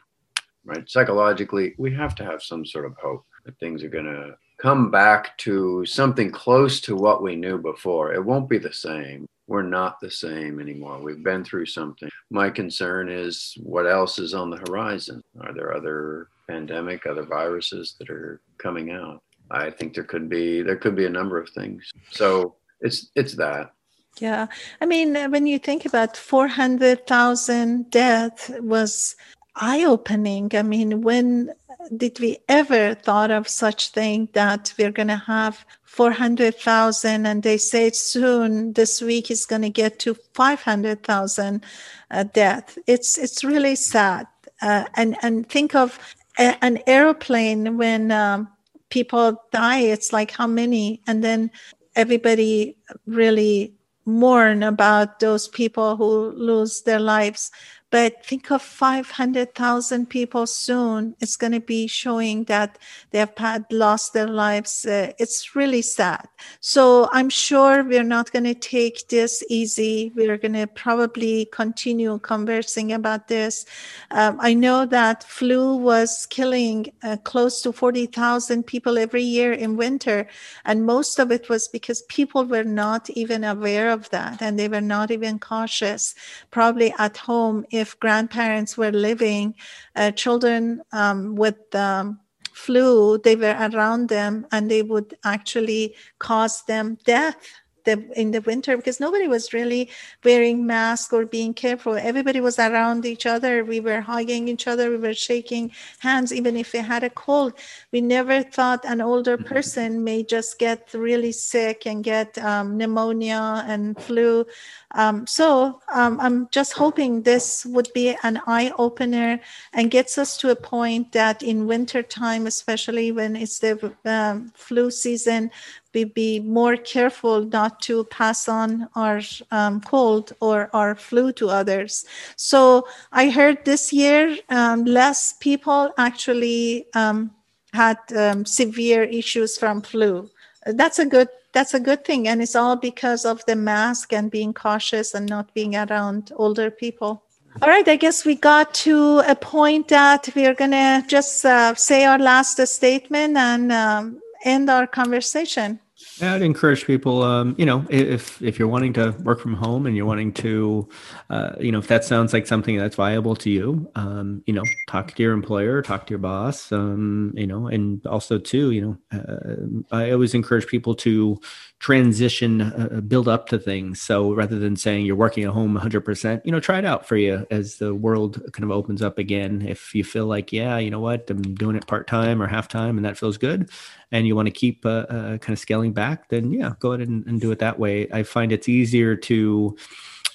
[0.65, 0.89] right?
[0.89, 4.91] Psychologically, we have to have some sort of hope that things are going to come
[4.91, 8.15] back to something close to what we knew before.
[8.15, 9.27] It won't be the same.
[9.47, 10.99] We're not the same anymore.
[11.01, 12.09] We've been through something.
[12.31, 15.23] My concern is what else is on the horizon?
[15.41, 19.23] Are there other pandemic, other viruses that are coming out?
[19.51, 21.91] I think there could be there could be a number of things.
[22.11, 23.73] So it's it's that.
[24.21, 24.47] Yeah.
[24.81, 29.17] I mean, when you think about 400,000 death was
[29.57, 30.51] eye opening.
[30.55, 31.53] I mean, when
[31.97, 37.57] did we ever thought of such thing that we're going to have 400,000 and they
[37.57, 41.65] say soon this week is going to get to 500,000
[42.11, 42.79] uh, death.
[42.87, 44.27] It's it's really sad.
[44.63, 45.99] Uh, and and think of
[46.39, 48.49] a, an airplane when um,
[48.91, 51.03] people die it's like how many?
[51.07, 51.51] And then
[51.97, 52.77] everybody
[53.07, 53.75] really
[54.07, 57.51] mourn about those people who lose their lives
[57.95, 61.15] but think of 500,000 people soon.
[61.21, 62.77] It's going to be showing that
[63.13, 64.85] they have had lost their lives.
[64.85, 66.27] Uh, it's really sad.
[66.59, 70.11] So I'm sure we're not going to take this easy.
[70.17, 73.65] We're going to probably continue conversing about this.
[74.11, 79.77] Um, I know that flu was killing uh, close to 40,000 people every year in
[79.77, 80.27] winter.
[80.65, 84.67] And most of it was because people were not even aware of that and they
[84.67, 86.17] were not even cautious,
[86.51, 87.65] probably at home.
[87.71, 89.55] If if grandparents were living,
[89.95, 92.19] uh, children um, with um,
[92.53, 97.37] flu, they were around them and they would actually cause them death
[97.85, 99.91] the, in the winter because nobody was really
[100.25, 101.95] wearing masks or being careful.
[101.95, 103.65] Everybody was around each other.
[103.65, 104.91] We were hugging each other.
[104.91, 107.55] We were shaking hands, even if we had a cold.
[107.93, 109.53] We never thought an older mm-hmm.
[109.53, 114.47] person may just get really sick and get um, pneumonia and flu.
[114.93, 119.41] Um, so um, I'm just hoping this would be an eye opener
[119.73, 124.53] and gets us to a point that in winter time, especially when it's the um,
[124.55, 125.51] flu season,
[125.95, 129.21] we be more careful not to pass on our
[129.51, 132.05] um, cold or our flu to others.
[132.37, 137.31] So I heard this year um, less people actually um,
[137.73, 140.31] had um, severe issues from flu.
[140.67, 144.29] That's a good that's a good thing, and it's all because of the mask and
[144.29, 147.23] being cautious and not being around older people.
[147.63, 151.45] All right, I guess we got to a point that we are going to just
[151.47, 155.79] uh, say our last statement and um, end our conversation.
[156.23, 159.97] I'd encourage people, um, you know, if if you're wanting to work from home and
[159.97, 160.89] you're wanting to,
[161.29, 164.63] uh, you know, if that sounds like something that's viable to you, um, you know,
[164.87, 168.81] talk to your employer, talk to your boss, um, you know, and also too, you
[169.13, 171.41] know, uh, I always encourage people to
[171.85, 174.01] transition, uh, build up to things.
[174.01, 177.15] So rather than saying you're working at home 100%, you know, try it out for
[177.15, 179.61] you as the world kind of opens up again.
[179.61, 182.69] If you feel like, yeah, you know what, I'm doing it part time or half
[182.69, 183.69] time and that feels good,
[184.13, 187.07] and you want to keep uh, uh, kind of scaling back, then yeah, go ahead
[187.07, 188.11] and, and, do it that way.
[188.11, 189.77] I find it's easier to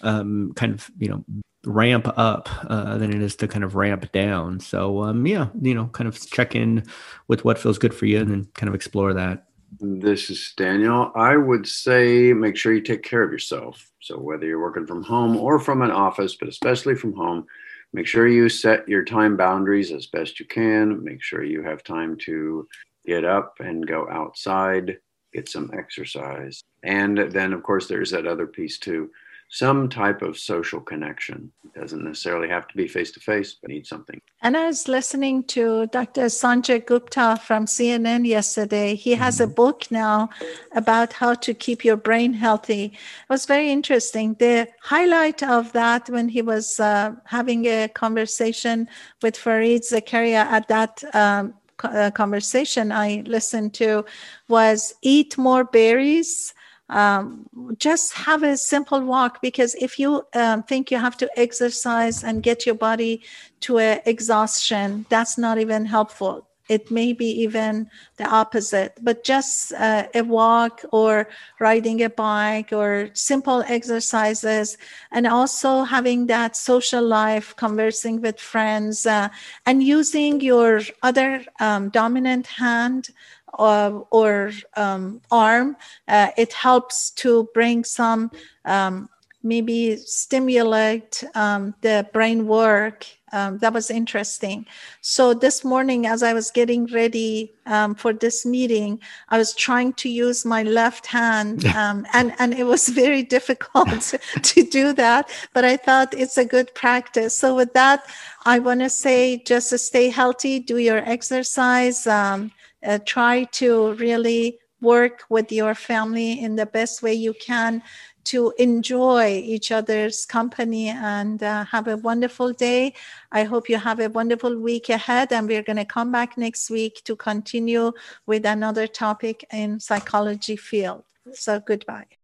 [0.01, 1.25] um, kind of, you know,
[1.65, 4.59] ramp up uh, than it is to kind of ramp down.
[4.59, 6.83] So um, yeah, you know, kind of check in
[7.27, 9.48] with what feels good for you and then kind of explore that.
[9.77, 11.11] This is Daniel.
[11.15, 13.91] I would say make sure you take care of yourself.
[14.01, 17.45] So, whether you're working from home or from an office, but especially from home,
[17.93, 21.03] make sure you set your time boundaries as best you can.
[21.03, 22.67] Make sure you have time to
[23.05, 24.97] get up and go outside,
[25.33, 26.63] get some exercise.
[26.83, 29.11] And then, of course, there's that other piece too
[29.49, 31.51] some type of social connection.
[31.65, 34.21] It doesn't necessarily have to be face to face, but need something.
[34.43, 36.25] And I was listening to Dr.
[36.25, 38.93] Sanjay Gupta from CNN yesterday.
[38.93, 39.51] He has mm-hmm.
[39.51, 40.29] a book now
[40.73, 42.85] about how to keep your brain healthy.
[42.85, 44.35] It was very interesting.
[44.35, 48.87] The highlight of that when he was uh, having a conversation
[49.23, 54.05] with Fareed Zakaria at that um, uh, conversation I listened to
[54.47, 56.53] was eat more berries
[56.89, 62.23] um, just have a simple walk because if you um, think you have to exercise
[62.23, 63.21] and get your body
[63.61, 66.45] to a exhaustion that's not even helpful.
[66.67, 71.27] It may be even the opposite but just uh, a walk or
[71.59, 74.77] riding a bike or simple exercises
[75.11, 79.29] and also having that social life conversing with friends uh,
[79.65, 83.09] and using your other um, dominant hand
[83.57, 85.75] uh, or um, arm,
[86.07, 88.31] uh, it helps to bring some
[88.65, 89.09] um,
[89.43, 93.05] maybe stimulate um, the brain work.
[93.31, 94.65] Um, that was interesting.
[95.01, 99.93] So this morning, as I was getting ready um, for this meeting, I was trying
[99.93, 105.29] to use my left hand, um, and and it was very difficult to do that.
[105.53, 107.37] But I thought it's a good practice.
[107.37, 108.03] So with that,
[108.45, 112.51] I want to say just stay healthy, do your exercise, um,
[112.85, 117.83] uh, try to really work with your family in the best way you can
[118.25, 122.93] to enjoy each other's company and uh, have a wonderful day.
[123.31, 126.69] I hope you have a wonderful week ahead, and we're going to come back next
[126.69, 127.91] week to continue
[128.25, 131.03] with another topic in psychology field.
[131.33, 132.18] So goodbye.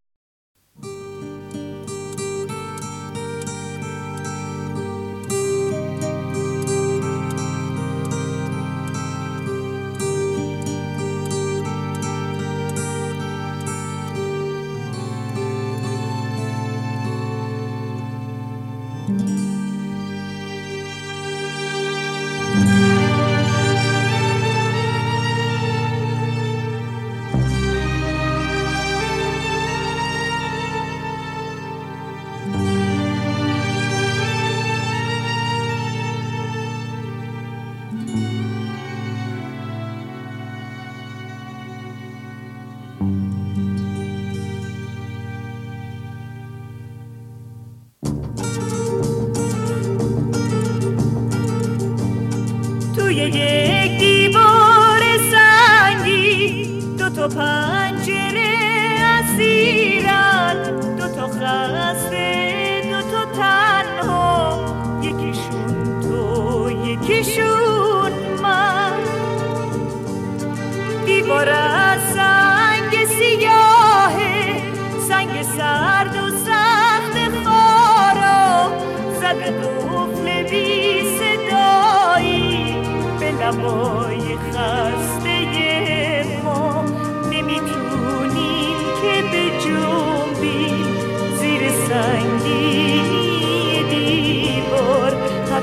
[53.15, 55.01] توی یک دیوار
[55.31, 56.65] سنگی
[56.97, 58.24] دو تا پنجه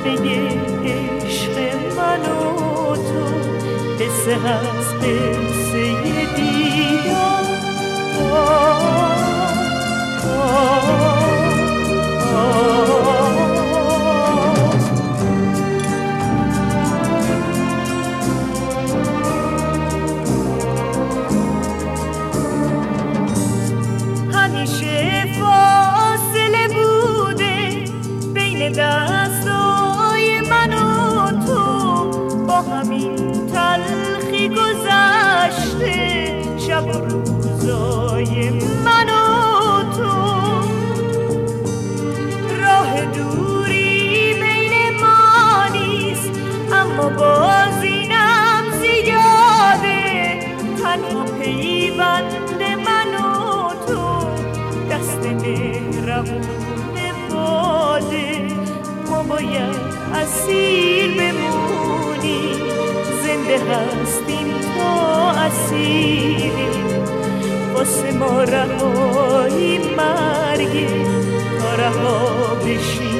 [0.05, 1.59] بگه عشق
[1.96, 3.24] من و تو
[4.05, 5.84] قصه هست قصه
[6.36, 7.42] دیدار.
[24.32, 27.84] همیشه فاصله بوده
[28.34, 29.61] بین دست
[36.59, 38.51] شب و روزای
[38.85, 40.12] من و تو.
[42.61, 46.30] راه دوری بین ما نیست
[46.72, 50.41] اما باز اینم زیاده.
[50.83, 54.26] تنها پیوند من و تو
[54.91, 56.43] دست مهربون
[57.30, 58.49] باده
[59.11, 59.76] ما باید
[60.14, 62.61] اسیر بمونیم
[63.22, 64.61] زنده هستیم.
[67.83, 70.87] واسه ما رهایی مرگی
[71.61, 73.11] تا رها بشی